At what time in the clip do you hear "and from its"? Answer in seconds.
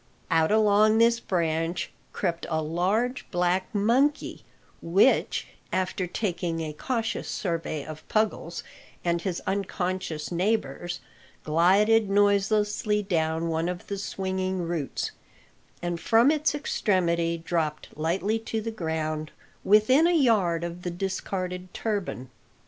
15.83-16.55